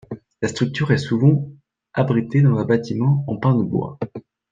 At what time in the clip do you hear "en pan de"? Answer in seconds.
3.27-3.63